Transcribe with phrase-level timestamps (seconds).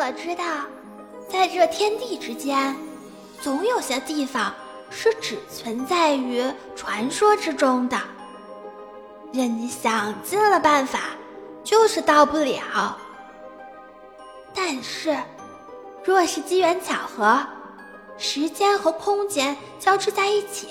[0.00, 0.44] 你可知道，
[1.28, 2.74] 在这天地之间，
[3.42, 4.50] 总有些地方
[4.88, 6.42] 是只存在于
[6.74, 8.00] 传说之中的，
[9.30, 11.00] 任你想尽了办法，
[11.62, 12.96] 就是到不了。
[14.54, 15.14] 但是，
[16.02, 17.38] 若是机缘巧合，
[18.16, 20.68] 时间和空间交织在一起，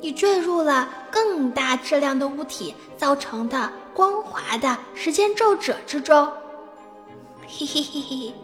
[0.00, 6.28] 你坠入了更大质量的物体造成的光滑的时间皱褶之中。
[7.50, 8.34] 嘿嘿嘿嘿，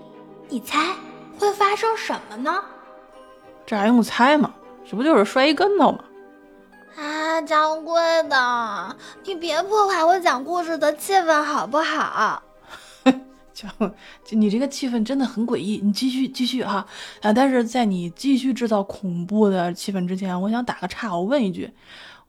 [0.48, 0.94] 你猜
[1.38, 2.64] 会发生什么呢？
[3.66, 4.54] 这还用猜吗？
[4.88, 6.02] 这不就是摔一跟头吗？
[6.96, 8.00] 啊，掌柜
[8.30, 12.42] 的，你别破坏我讲故事的气氛好不好？
[13.52, 13.70] 讲，
[14.30, 15.80] 你这个气氛真的很诡异。
[15.84, 16.86] 你继续继续哈
[17.20, 17.30] 啊！
[17.30, 21.70] 但是在你继续制造恐怖的气氛之前，我想打个岔，我问一句，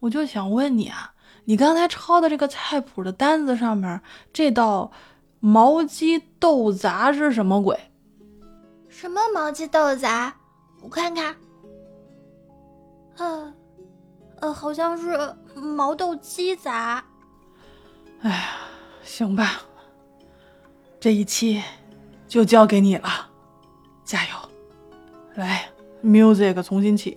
[0.01, 1.13] 我就想问你啊，
[1.45, 4.01] 你刚才抄的这个菜谱的单子上面
[4.33, 4.91] 这道
[5.45, 7.79] 毛鸡豆杂是什么鬼？
[8.89, 10.33] 什么毛鸡豆杂？
[10.81, 11.35] 我看看，
[13.17, 13.53] 呃，
[14.37, 17.05] 呃，好像是毛豆鸡杂。
[18.21, 18.43] 哎呀，
[19.03, 19.61] 行吧。
[20.99, 21.61] 这一期
[22.27, 23.07] 就交给你了，
[24.03, 24.49] 加油！
[25.35, 25.69] 来
[26.03, 27.15] ，music 重新起。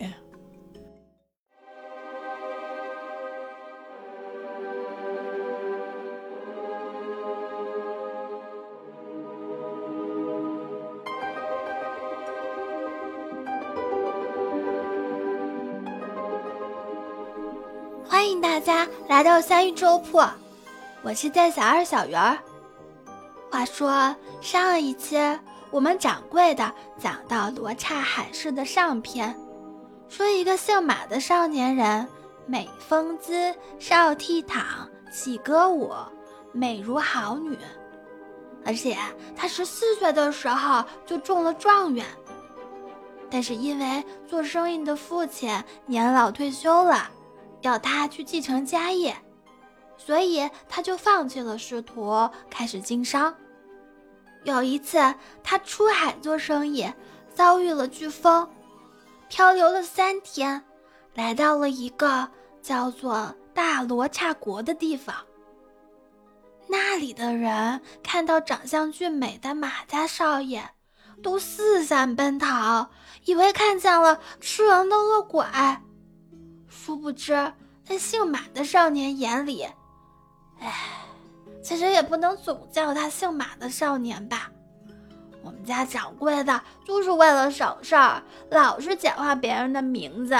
[19.58, 20.22] 来到三鱼粥铺，
[21.02, 22.38] 我是店小二小鱼儿。
[23.50, 25.18] 话说上一期
[25.72, 29.34] 我们掌柜的讲到罗刹海市的上篇，
[30.08, 32.06] 说一个姓马的少年人，
[32.46, 34.62] 美风姿，少倜傥，
[35.10, 35.92] 喜歌舞，
[36.52, 37.58] 美如好女，
[38.64, 38.96] 而且
[39.34, 42.06] 他十四岁的时候就中了状元。
[43.28, 45.52] 但是因为做生意的父亲
[45.84, 47.10] 年老退休了，
[47.62, 49.16] 要他去继承家业。
[49.98, 53.34] 所以他就放弃了仕途，开始经商。
[54.44, 56.90] 有一次，他出海做生意，
[57.34, 58.48] 遭遇了飓风，
[59.28, 60.64] 漂流了三天，
[61.12, 62.30] 来到了一个
[62.62, 65.14] 叫做大罗刹国的地方。
[66.68, 70.62] 那里的人看到长相俊美的马家少爷，
[71.22, 72.88] 都四散奔逃，
[73.24, 75.44] 以为看见了吃人的恶鬼。
[76.68, 77.52] 殊不知，
[77.84, 79.66] 在姓马的少年眼里，
[80.60, 80.74] 唉，
[81.62, 84.50] 其实也不能总叫他姓马的少年吧。
[85.42, 90.36] 我们家掌柜的就是为了省事儿，老是简化别人的名字。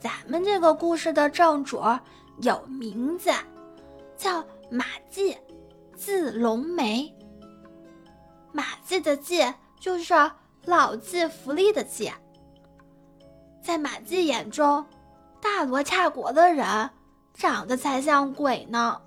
[0.00, 1.82] 咱们这个故事的正主
[2.40, 3.30] 有名字，
[4.16, 5.36] 叫马季，
[5.96, 7.12] 字龙梅。
[8.52, 9.44] 马季的季
[9.80, 10.14] 就是
[10.64, 12.10] 老骥伏枥的季。
[13.60, 14.86] 在马季眼中，
[15.42, 16.88] 大罗刹国的人
[17.34, 19.00] 长得才像鬼呢。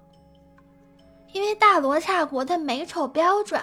[1.33, 3.61] 因为大罗刹国的美丑标准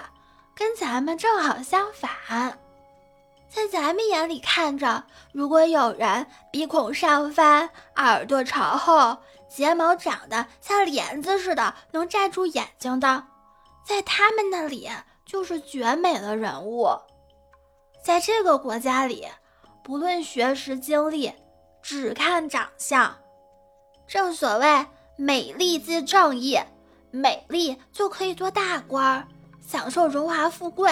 [0.55, 2.57] 跟咱们正好相反，
[3.49, 13.23] 在咱们眼里看着，如果有人鼻孔上翻、耳朵朝后、睫毛长得像帘子似的能盖住眼睛的，
[13.85, 14.89] 在他们那里
[15.25, 16.89] 就是绝美的人物。
[18.03, 19.27] 在这个国家里，
[19.83, 21.31] 不论学识经历，
[21.81, 23.15] 只看长相。
[24.07, 26.57] 正所谓美丽即正义。
[27.11, 29.27] 美丽就可以做大官儿，
[29.59, 30.91] 享受荣华富贵；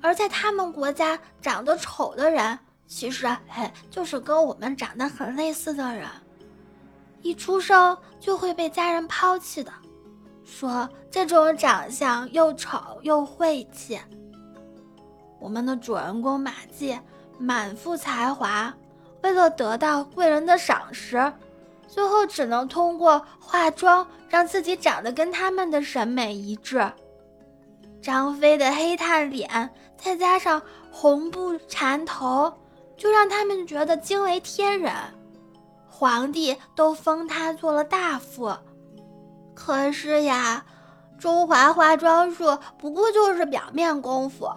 [0.00, 6.08] 而在他们国家，长得丑的人，其实嘿，就是跟我们长得很类似的人，
[7.22, 9.72] 一出生就会被家人抛弃的。
[10.44, 14.00] 说这种长相又丑又晦气。
[15.38, 16.98] 我们的主人公马季
[17.38, 18.74] 满腹才华，
[19.22, 21.32] 为了得到贵人的赏识。
[21.88, 26.92] 最后只能通过化妆让自己长得跟他们的审美一致。
[28.00, 30.62] 张飞的黑炭脸，再加上
[30.92, 32.52] 红布缠头，
[32.96, 34.92] 就让他们觉得惊为天人。
[35.88, 38.54] 皇帝都封他做了大夫。
[39.54, 40.64] 可是呀，
[41.18, 44.48] 中华化妆术不过就是表面功夫，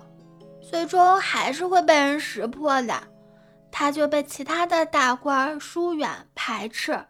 [0.61, 2.93] 最终还是会被人识破的。
[3.71, 7.03] 他就被其他的大官疏远排斥。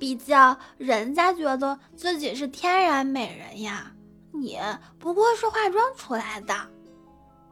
[0.00, 0.34] 毕竟
[0.78, 3.92] 人家觉得自己是天然美人呀，
[4.32, 4.58] 你
[4.98, 6.54] 不过是化妆出来的，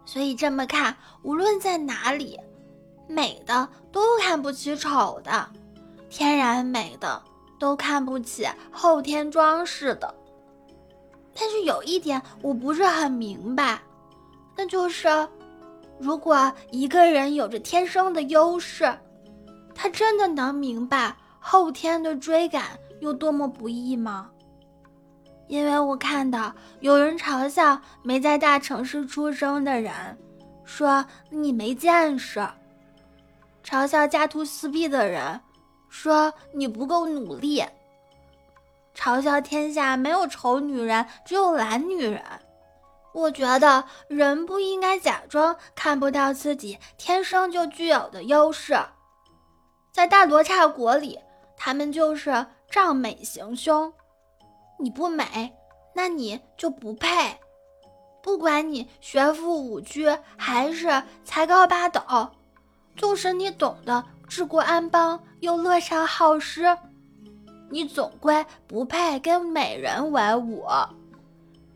[0.07, 2.41] 所以这么看，无论在哪里，
[3.07, 5.47] 美的都看不起丑的，
[6.09, 7.23] 天然美的
[7.61, 10.13] 都看不起后天装饰的。
[11.39, 13.79] 但是有一点我不是很明白，
[14.57, 15.07] 那就是，
[15.99, 18.99] 如果一个人有着天生的优势，
[19.75, 21.15] 他真的能明白
[21.51, 24.31] 后天的追赶有多么不易吗？
[25.47, 29.95] 因为我看到有人嘲笑没在大城市出生的人，
[30.67, 32.43] 说你没见识；
[33.65, 35.41] 嘲笑家徒四壁的人，
[35.89, 37.65] 说你不够努力。
[38.95, 42.23] 嘲笑天下没有丑女人，只有懒女人。
[43.15, 48.79] 我觉得人不应该假装看不到自己天生就具有的优势。
[49.91, 51.19] 在大罗刹国里，
[51.59, 53.93] 他们就是仗美行凶。
[54.79, 55.53] 你不美，
[55.93, 57.09] 那你就不配。
[58.23, 62.01] 不管你学富五车还是才高八斗，
[62.97, 66.77] 纵使你懂得治国安邦又乐善好施。
[67.71, 70.65] 你总归不配跟美人为伍，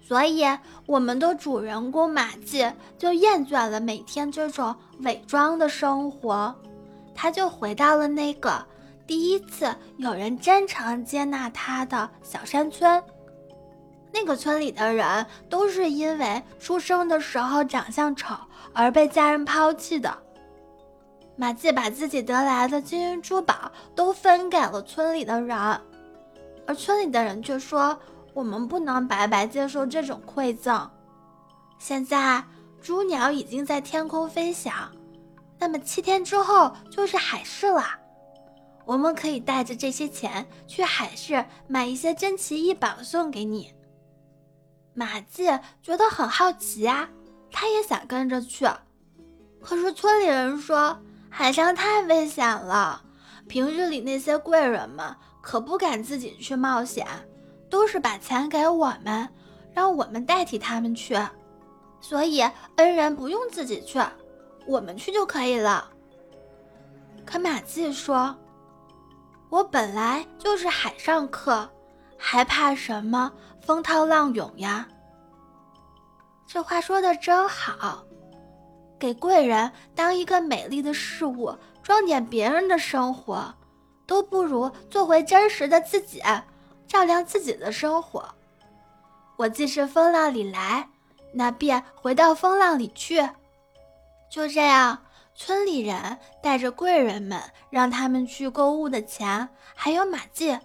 [0.01, 0.43] 所以
[0.87, 6.55] 我们的主人公马季就厌倦了每天这种伪装的生活，
[7.15, 8.65] 他就回到了那个
[9.13, 13.05] 第一次有人真诚接纳他的小山村。
[14.11, 18.35] 那个村里的人都是因为出生的时候长相丑
[18.73, 20.17] 而被家人抛弃的。
[21.37, 25.59] 马季把自己得来的金银珠宝都分给了村里的人，
[26.67, 27.95] 而村里的人却说
[28.33, 30.91] ：“我们不能白白接受这种馈赠。”
[31.79, 32.43] 现在
[32.81, 34.73] 猪鸟已经在天空飞翔，
[35.59, 37.85] 那么七天之后就是海市了。
[38.85, 43.73] 我们可以带着这些钱去海市买一些珍奇异宝送给你。
[44.95, 45.47] 马季
[45.83, 47.09] 觉得很好奇啊，
[47.51, 48.67] 他也想跟着去，
[49.61, 50.99] 可是村里人说。
[51.35, 53.03] 海上太危险了，
[53.49, 57.07] 平日里那些贵人们可不敢自己去冒险，
[57.71, 59.27] 都是把钱给我们，
[59.73, 61.19] 让我们代替他们去。
[62.03, 62.43] 所以
[62.77, 63.99] 恩人不用自己去，
[64.67, 65.91] 我们去就可以了。
[67.25, 68.37] 可马季说
[69.53, 71.69] ：“我本来就是海上客，
[72.17, 74.89] 还怕什么风涛浪涌呀？”
[76.49, 78.03] 这话说的真好。
[78.99, 83.53] 给贵人当一个美丽的事物，装点别人的生活，
[84.07, 86.23] 都不如做回真实的自己，
[86.87, 88.27] 照亮自己的生活。
[89.37, 90.89] 我既是风浪里来，
[91.35, 93.21] 那便回到风浪里去。
[94.31, 95.03] 就这样，
[95.45, 100.61] 村里人带着贵人们让他们去购物的钱，还有马厩，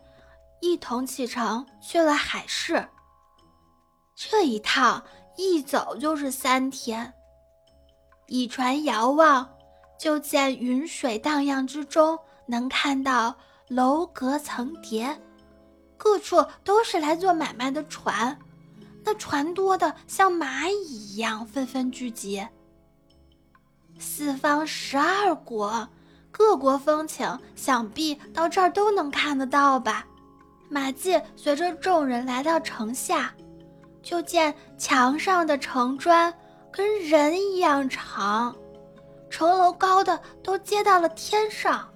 [0.61, 2.87] 一同启程去了海市。
[4.13, 5.03] 这一趟
[5.35, 7.11] 一走就是三天。
[8.27, 9.49] 以船遥望，
[9.99, 13.35] 就见云水荡漾之中，能看到
[13.69, 15.19] 楼阁层叠，
[15.97, 18.37] 各处都是来做买卖的船，
[19.03, 22.47] 那船多的像蚂蚁一样纷纷聚集。
[23.99, 25.87] 四方十二国，
[26.31, 30.05] 各国风情，想必到这儿都能看得到吧？
[30.69, 33.33] 马季随着众人来到城下，
[34.03, 36.33] 就见墙上的城砖。
[36.69, 38.55] 跟人一样长，
[39.31, 41.89] 城楼高的都接到了天上。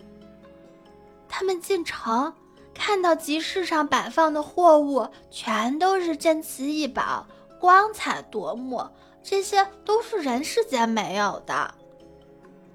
[1.29, 2.33] 他们进城，
[2.73, 7.27] 看到集市上摆放的货物全都是珍奇异宝，
[7.59, 8.83] 光彩夺目。
[9.21, 11.71] 这些都是人世间没有的，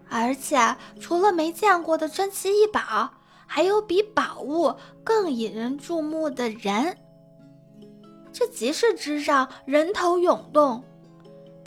[0.08, 3.12] 而且除了没见过的珍奇异宝，
[3.46, 6.96] 还有比宝物更引人注目的人。
[8.32, 10.84] 这集市之上，人头涌动。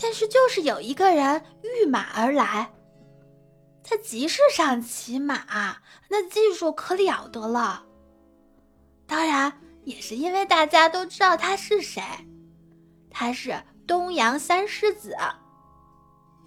[0.01, 2.71] 但是，就是有一个人御马而来，
[3.83, 5.77] 在集市上骑马，
[6.07, 7.83] 那技术可了得了。
[9.05, 12.01] 当然，也是因为大家都知道他是谁，
[13.09, 15.13] 他是东阳三狮子。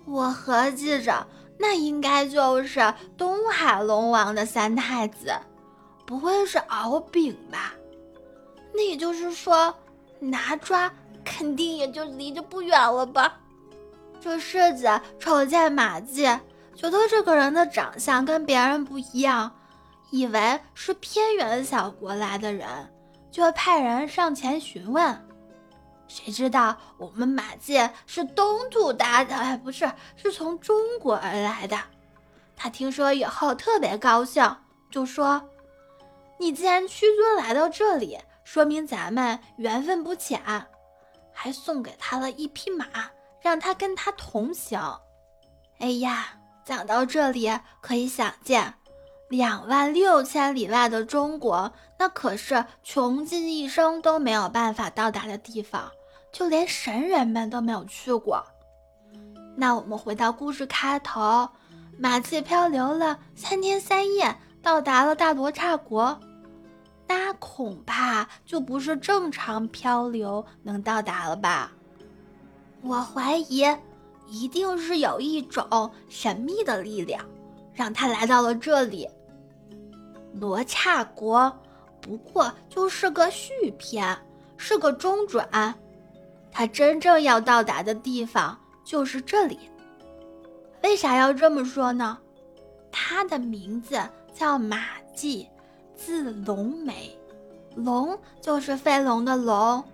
[0.06, 1.26] 我合计着，
[1.62, 5.32] 那应该就是东海龙王的三太子，
[6.04, 7.72] 不会是敖丙吧？
[8.74, 9.72] 那也就是说，
[10.18, 10.92] 拿抓
[11.24, 13.38] 肯定也就离着不远了吧？
[14.20, 16.24] 这世子瞅见马季，
[16.74, 19.48] 觉得这个人的长相跟别人不一样，
[20.10, 22.68] 以为是偏远小国来的人，
[23.30, 25.28] 就派人上前询问。
[26.12, 31.78] 谁知道我们马季是东土大的，不是，是从中国而来的。
[32.54, 34.56] 他听说以后特别高兴，
[34.90, 35.42] 就说
[36.38, 40.40] ：“你既然屈尊来到这里，说明咱们缘分不浅。”
[41.32, 42.86] 还送给他了一匹马。
[43.40, 44.80] 让他跟他同行。
[45.80, 46.28] 哎呀，
[46.64, 47.50] 讲到这里，
[47.80, 48.74] 可以想见，
[49.28, 55.90] 两万六千里外的中国，那可是穷尽一生都没有办法到达的地方。
[56.32, 58.42] 就连神人们都没有去过。
[59.54, 61.48] 那我们回到故事开头，
[61.98, 66.18] 马季漂流了三天三夜，到达了大罗刹国。
[67.06, 71.70] 那恐怕就不是正常漂流能到达了吧？
[72.80, 73.66] 我怀疑，
[74.26, 77.22] 一定是有一种神秘的力量，
[77.74, 79.06] 让他来到了这里。
[80.32, 81.54] 罗刹国
[82.00, 84.16] 不过就是个续篇，
[84.56, 85.74] 是个中转，
[86.52, 89.58] 他真正要到达的地方就是这里。
[90.82, 92.18] 为啥要这么说呢？
[92.92, 93.98] 他的名字
[94.32, 95.48] 叫马季。
[95.94, 97.16] 字龙梅，
[97.76, 99.84] 龙就是飞龙的龙，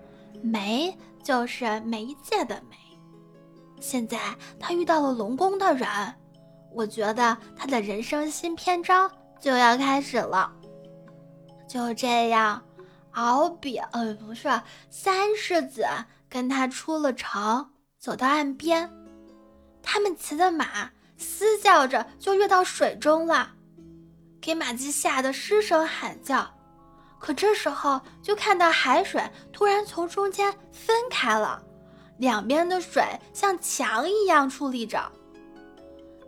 [0.41, 2.77] 媒就是媒介的媒。
[3.79, 4.19] 现在
[4.59, 5.87] 他遇到了龙宫的人，
[6.73, 10.51] 我觉得他的人生新篇章就要开始了。
[11.69, 12.63] 就这样，
[13.13, 14.49] 敖丙呃不是
[14.89, 15.85] 三世子
[16.29, 18.91] 跟他出了城，走到岸边，
[19.83, 23.53] 他们骑的马嘶叫着就跃到水中了。
[24.41, 26.49] 给马季吓得失声喊叫，
[27.19, 31.63] 可这时候就看到海水突然从中间分开了，
[32.19, 35.11] 两边的水像墙一样矗立着。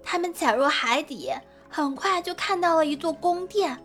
[0.03, 1.31] 他们潜入海底，
[1.69, 3.79] 很快就看到了一座宫殿，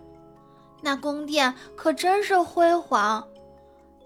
[0.81, 3.27] 那宫殿可真是辉煌，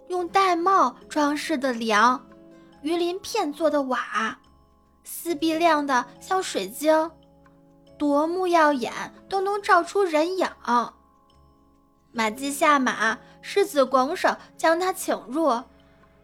[0.09, 2.27] 用玳瑁装饰的梁，
[2.81, 4.39] 鱼鳞片做的瓦，
[5.03, 7.11] 四壁亮的像水晶。
[7.97, 8.91] 夺目耀眼，
[9.29, 10.49] 都能照出人影。
[12.11, 15.63] 马季下马，世子拱手将他请入，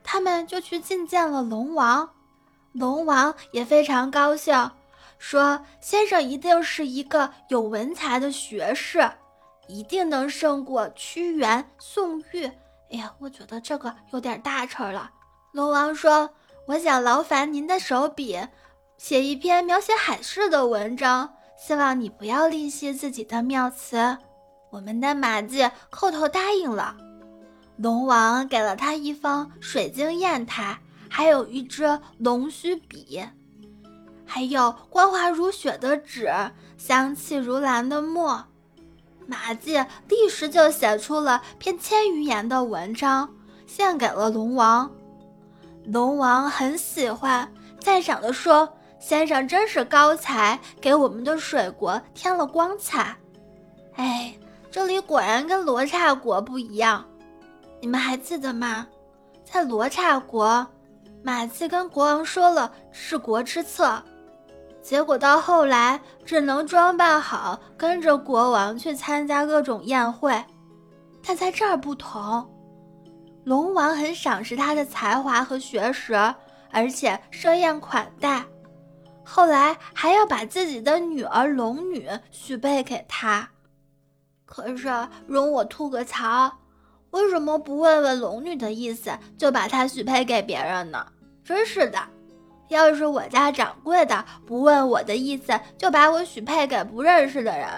[0.04, 2.10] 他们就去觐见了龙王。
[2.72, 4.72] 龙王也非常高兴，
[5.20, 9.12] 说：“先生一定是一个有文才的学士，
[9.68, 12.50] 一定能胜过屈原、宋玉。”
[12.92, 15.12] 哎呀，我觉得这个有点大成了。
[15.52, 16.30] 龙王说
[16.68, 18.40] ：“我想劳烦您的手笔，
[18.98, 24.18] 写一篇描写海市的文章。”希望你不要吝惜自己的妙词。
[24.72, 26.98] 我们的马季叩头答应了。
[27.78, 30.78] 龙王给了他一方水晶砚台，
[31.10, 33.24] 还有一支龙须笔，
[34.26, 36.30] 还有光滑如雪的纸，
[36.78, 38.44] 香气如兰的墨。
[39.28, 39.78] 马季
[40.08, 43.30] 立时就写出了篇千余言的文章，
[43.66, 44.90] 献给了龙王。
[45.86, 48.72] 龙王很喜欢，赞赏地说。
[48.98, 53.16] 先生真是高才，给我们的水国添了光彩。
[53.98, 54.36] 哎，
[54.72, 57.06] 这里果然跟罗刹国不一样。
[57.80, 58.88] 你们还记得吗？
[59.44, 60.66] 在罗刹国，
[61.22, 64.02] 马季跟国王说了治国之策，
[64.86, 70.32] 结果到后来只能装扮好，跟着国王去参加各种宴会。
[71.26, 72.48] 但在这儿不同，
[73.46, 76.14] 龙王很赏识他的才华和学识，
[76.70, 78.46] 而且设宴款待。
[79.24, 83.50] 后来还要把自己的女儿龙女许配给他，
[84.46, 84.88] 可是
[85.26, 86.60] 容我吐个槽，
[87.10, 91.08] 为什么不问问龙女的意思就把她许配给别人呢？
[91.44, 91.98] 真是的，
[92.68, 97.70] 要是我家掌柜的不问我的意思就把我许配给不认识的人，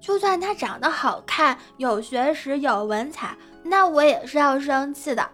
[0.00, 5.28] 就算他长得好看、有学识、有文采，那我也是要生气的。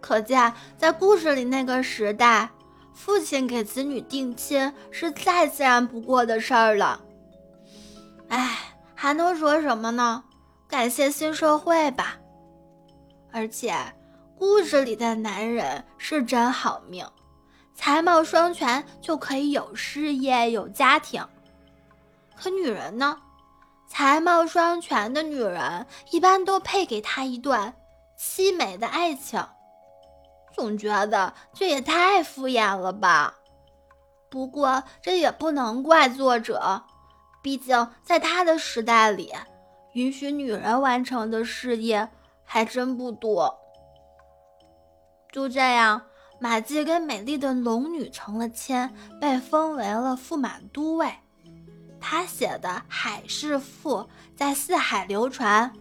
[0.00, 2.48] 可见在故事里那个时代。
[2.94, 7.00] 父亲给子女定亲是再自然不过的事儿了。
[8.26, 8.58] 哎，
[8.92, 10.24] 还能说什么呢？
[10.66, 12.16] 感谢新社会吧。
[13.30, 13.72] 而且，
[14.36, 17.06] 故事里的男人是真好命，
[17.78, 21.24] 才貌双全就可以有事业有家庭。
[22.34, 23.16] 可女人呢？
[23.88, 27.76] 才貌双全的女人一般都配给他一段
[28.18, 29.46] 凄美的爱情。
[30.56, 33.36] 总觉得这也太敷衍了吧。
[34.28, 36.82] 不过这也不能怪作者，
[37.42, 39.32] 毕竟在他的时代里，
[39.92, 42.08] 允许女人完成的事业
[42.42, 43.56] 还真不多。
[45.30, 46.02] 就这样，
[46.40, 48.88] 马季跟美丽的龙女成了亲，
[49.20, 51.12] 被封为了驸马都尉。
[52.00, 53.96] 他写的《海市赋》
[54.36, 55.72] 在四海流传，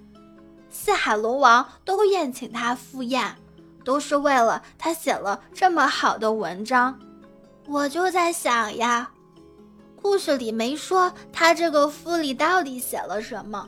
[0.70, 3.36] 四海龙王都宴请他赴宴。
[3.86, 7.00] 都是为了他写了这么好的文章，
[7.68, 9.10] 我就在想呀，
[9.96, 13.66] 故事里没说他这个赋里到底写了什么，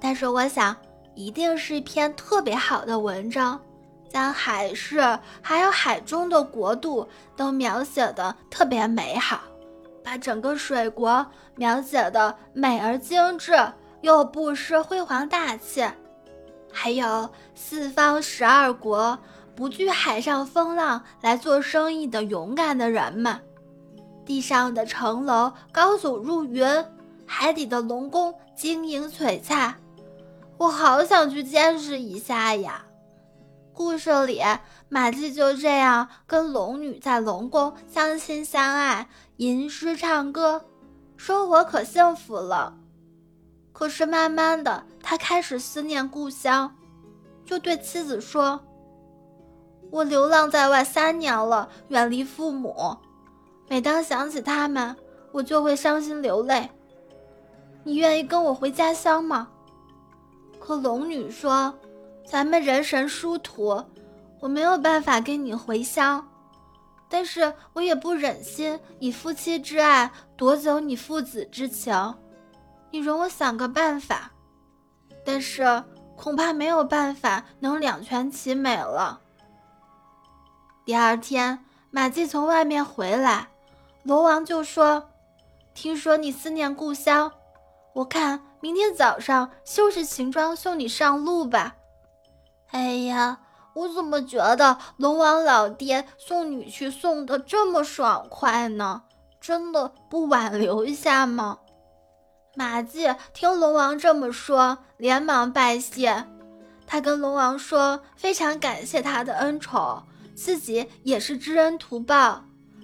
[0.00, 0.76] 但是我想
[1.16, 3.60] 一定是一篇特别好的文章，
[4.14, 9.40] 将海市还有海中的国度都描写的特别美好，
[10.04, 15.84] 把整个水国描写的美而精致，又不失辉煌大气。
[16.72, 19.18] 还有四方十二国
[19.56, 23.40] 不惧海上风浪来做生意的勇敢的人们。
[24.24, 26.64] 地上的城楼高耸入云，
[27.26, 29.74] 海底的龙宫晶莹璀璨。
[30.56, 32.84] 我好想去见识一下呀！
[33.74, 34.40] 故事里，
[34.88, 40.64] 马季就这样跟龙女在龙宫相亲相爱，吟诗唱歌，
[41.16, 42.76] 生活可幸福了。
[43.72, 46.72] 可是慢慢的，他开始思念故乡，
[47.44, 48.60] 就对妻子说
[49.90, 52.96] ：“我流浪在外三年了，远离父母，
[53.68, 54.94] 每当想起他们，
[55.32, 56.70] 我就会伤心流泪。
[57.82, 59.48] 你愿意跟我回家乡吗？”
[60.60, 61.74] 可龙女说
[62.24, 63.84] ：“咱们人神殊途，
[64.40, 66.26] 我没有办法跟你回乡，
[67.08, 72.14] 但是我也不忍心以夫妻之爱夺走你父子之情。
[72.90, 74.32] 你容我想个办法，
[75.24, 75.84] 但是
[76.16, 79.20] 恐怕没有办法能两全其美了。”
[80.84, 83.48] 第二天，马季从外面回来，
[84.02, 85.10] 龙王就说
[85.74, 87.30] ：“听说你思念故乡，
[87.92, 91.76] 我看。”明天早上收拾行装送你上路吧。
[92.74, 93.38] 哎呀，
[93.72, 99.04] 我怎么觉得龙王老爹送女婿送的这么爽快呢？
[99.40, 101.58] 真的不挽留一下吗？
[102.56, 106.24] 马季听龙王这么说，连忙拜谢。
[106.84, 110.02] 他跟龙王说，非常感谢他的恩宠，
[110.34, 112.42] 自己也是知恩图报。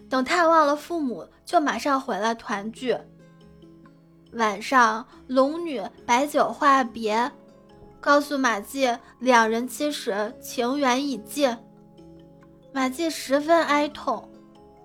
[0.09, 2.97] 等探望了父母，就马上回来团聚。
[4.35, 7.33] 晚上，龙女摆酒话别，
[8.01, 11.57] 告诉马季两人其实情缘已尽。
[12.73, 14.29] 马季十分哀痛，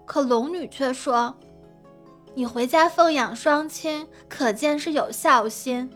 [0.06, 1.36] 可龙女却说
[2.36, 5.90] ：“你回家奉养双亲，可见是有孝心。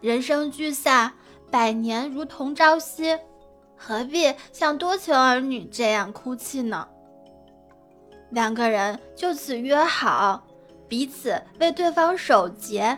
[0.00, 1.12] 人生聚散，
[1.50, 3.18] 百年如同朝夕，
[3.76, 6.86] 何必像多情儿女这样哭泣呢？”
[8.30, 10.44] 两个人就此约好。
[10.86, 12.96] 彼此为对方守节，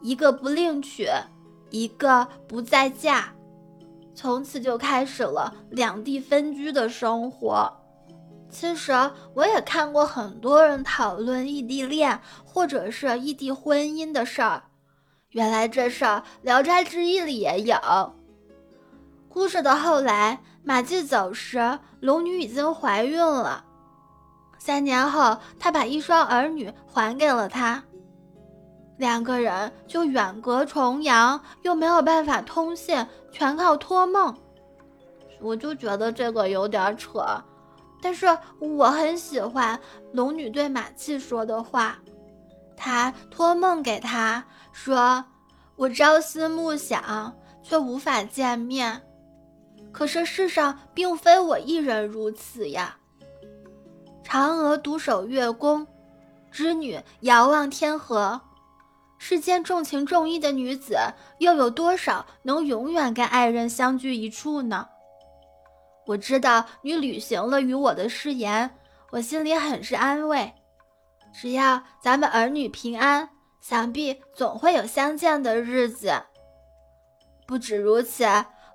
[0.00, 1.08] 一个不另娶，
[1.70, 3.32] 一个不再嫁，
[4.14, 7.72] 从此就开始了两地分居的生活。
[8.50, 8.92] 其实
[9.34, 14.64] 我也看过很多人讨论异地恋或者是异地婚姻的事儿，
[15.30, 17.76] 原来这事儿《聊斋志异》里也有。
[19.28, 23.64] 故事的后来，马季走时，龙女已经怀孕了。
[24.58, 27.84] 三年后，他把一双儿女还给了他。
[29.00, 34.36] 两个人就远隔重洋，又没有办法通信，全靠托梦。
[35.40, 37.24] 我就觉得这个有点扯，
[38.02, 38.26] 但是
[38.58, 39.80] 我很喜欢
[40.12, 41.96] 龙女对马季说的话。
[42.76, 45.24] 她托梦给他说
[45.76, 49.00] ：“我朝思暮想，却无法见面。
[49.90, 52.98] 可是世上并非我一人如此呀。”
[54.22, 55.86] 嫦娥独守月宫，
[56.50, 58.38] 织女遥望天河。
[59.22, 60.96] 世间重情重义的女子，
[61.40, 64.88] 又有多少能永远跟爱人相聚一处呢？
[66.06, 68.70] 我知道你履行了与我的誓言，
[69.10, 70.54] 我心里很是安慰。
[71.34, 73.28] 只要咱们儿女平安，
[73.60, 76.10] 想必总会有相见的日子。
[77.46, 78.24] 不止如此，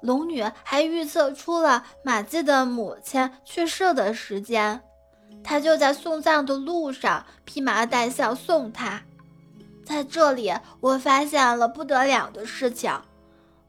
[0.01, 4.79] 龙女还预测出了马季的母亲去世的时间。
[5.43, 9.01] 她就在送葬的路上披麻戴孝送他，
[9.86, 12.91] 在这里我发现了不得了的事情：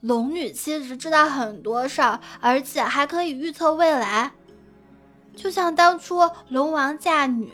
[0.01, 4.33] 龙女其实知道很多事儿，而且还可以预测未来。
[5.37, 7.53] 就像当初龙王嫁女，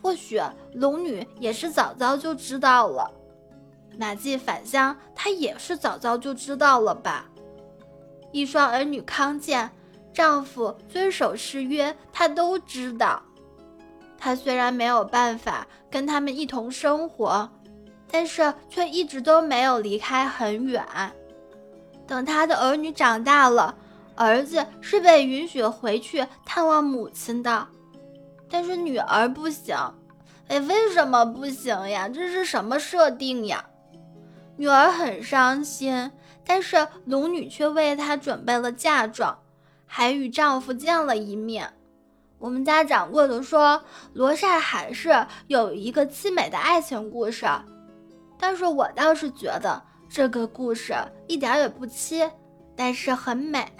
[0.00, 0.40] 或许
[0.72, 3.10] 龙女也是早早就知道了。
[3.98, 7.26] 马季返乡，她也是早早就知道了吧？
[8.30, 9.68] 一双儿女康健，
[10.14, 13.20] 丈夫遵守誓约，她都知道。
[14.22, 17.50] 他虽然没有办法跟他们一同生活，
[18.10, 20.84] 但是却一直都没有离开很远。
[22.06, 23.74] 等他的儿女长大了，
[24.16, 27.68] 儿子是被允许回去探望母亲的，
[28.50, 29.76] 但是女儿不行。
[30.48, 32.08] 哎，为什么不行呀？
[32.08, 33.64] 这是什么设定呀？
[34.56, 36.10] 女儿很伤心，
[36.44, 39.38] 但是龙女却为她准备了嫁妆，
[39.86, 41.72] 还与丈夫见了一面。
[42.38, 47.46] 我们家掌柜的说，罗刹海市有一个凄美的爱情故事，
[48.40, 50.94] 但是我倒是觉得这个故事
[51.28, 52.28] 一点也不凄，
[52.74, 53.70] 但是很美。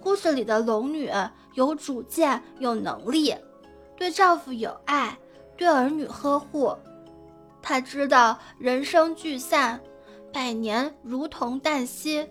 [0.00, 1.10] 故事里的龙女
[1.54, 3.34] 有主见、有能力，
[3.96, 5.16] 对丈夫有爱，
[5.56, 6.74] 对儿女呵护。
[7.62, 9.80] 她知道人生聚散，
[10.32, 12.28] 百年如同旦夕，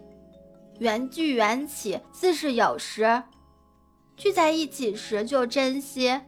[0.80, 3.24] 缘聚缘起自是有时，
[4.16, 6.20] 聚在一起时就珍惜，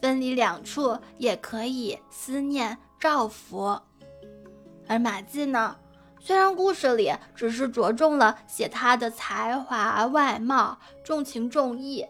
[0.00, 3.80] 分离两处也可以思念照拂。
[4.90, 5.76] 而马季呢，
[6.18, 12.04] 虽然故事里只是着重了写他的才华外貌，重情重义，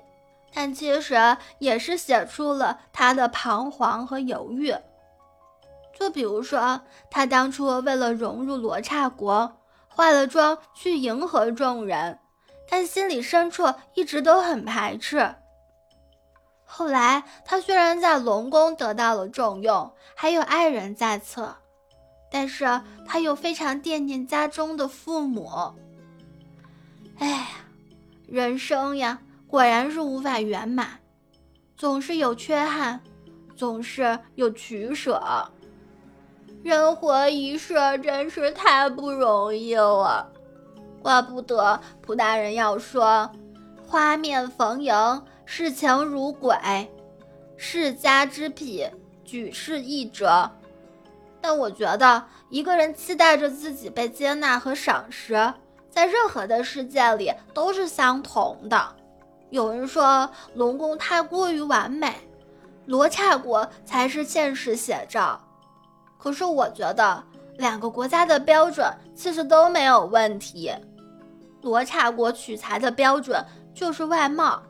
[0.55, 4.75] 但其实也是写出了他的彷徨和犹豫。
[5.95, 9.59] 就比如说，他当初为了融入罗刹国。
[9.93, 12.21] 化了妆去迎合众人，
[12.71, 15.35] 但心里深处一直都很排斥。
[16.65, 21.57] 后来，他虽然在龙宫得到了重用，还有爱人在侧，
[22.31, 22.65] 但是
[23.05, 25.51] 他又非常惦念家中的父母。
[27.19, 27.47] 哎呀，
[28.29, 31.01] 人生呀，果然是无法圆满，
[31.77, 33.01] 总是有缺憾，
[33.57, 35.21] 总是有取舍。
[36.63, 40.31] 人活一世，真是太不容易了，
[41.03, 43.31] 怪不得蒲大人要说
[43.89, 44.95] “花面逢迎，
[45.47, 46.55] 视情如鬼，
[47.57, 48.87] 世家之癖，
[49.25, 50.51] 举世异者”。
[51.41, 55.55] 但我觉得，一个人期待着自己被接纳和赏识，
[55.89, 58.97] 在任何的世界里都是相同的。
[59.49, 62.15] 有人说龙宫太过于完美，
[62.87, 65.41] 罗刹国才是现实写照。
[66.19, 67.25] 可是我觉得
[67.57, 70.71] 两个国家的标准其实都没有问题。
[71.63, 73.43] 罗刹国取材的标准
[73.75, 74.63] 就是外貌，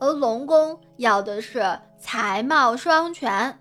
[0.00, 3.59] 而龙宫要的是才貌双全。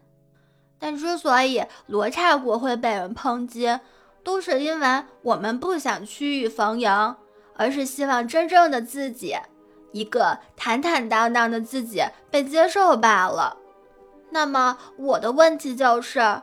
[0.80, 3.80] 但之所以罗刹国会被人抨击，
[4.24, 7.16] 都是因为我们不想曲意逢迎，
[7.56, 9.36] 而是希望真正的自己，
[9.92, 13.58] 一个坦坦荡荡的自己被接受罢了。
[14.30, 16.42] 那么我的问题就是。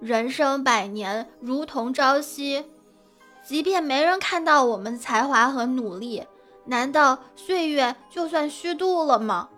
[0.00, 2.64] 人生百年如同朝夕，
[3.46, 6.26] 即便没人看到我们的才华和努力，
[6.64, 9.48] 难道岁月就算虚度了吗？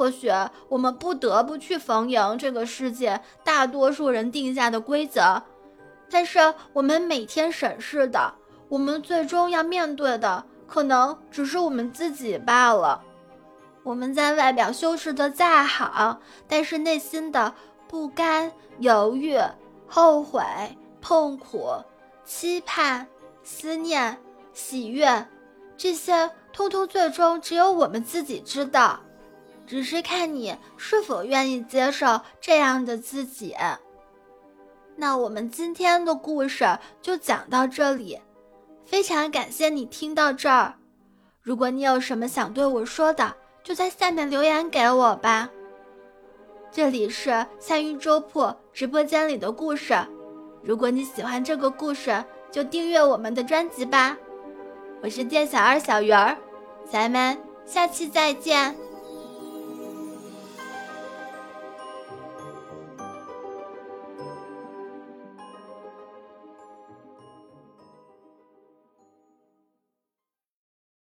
[0.00, 0.30] 或许
[0.70, 5.42] 我们不得不去逢迎这个世界大多数人定下的规则，
[6.08, 8.32] 但是我们每天审视的，
[8.70, 13.02] 我们最终要面对的，可能只是我们自己罢了。
[13.82, 17.52] 我们在外表修饰的再好，但是内心的。
[17.86, 19.36] 不甘、犹豫、
[19.86, 20.40] 后悔、
[21.02, 21.74] 痛苦、
[22.24, 23.06] 期盼、
[23.42, 24.16] 思念、
[24.54, 25.26] 喜悦，
[25.76, 29.00] 这些通通最终只有我们自己知道，
[29.70, 33.54] 只是看你是否愿意接受这样的自己。
[34.96, 36.66] 那我们今天的故事
[37.00, 38.20] 就讲到这里，
[38.84, 40.74] 非常感谢你听到这儿。
[41.40, 45.48] 如果你有什么想对我说的，就在下面留言给我吧。
[46.72, 49.96] 这里是三鱼粥铺直播间里的故事，
[50.64, 54.18] 如果你喜欢这个故事，就订阅我们的专辑吧。
[55.00, 56.36] 我是店小二小鱼儿，
[56.90, 58.74] 咱们下期再见。